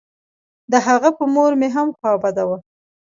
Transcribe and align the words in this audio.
د 0.71 0.73
هغه 0.87 1.09
په 1.17 1.23
مور 1.33 1.51
مې 1.59 1.69
هم 1.75 1.87
خوا 1.97 2.13
بده 2.23 2.43
وه. 2.49 2.57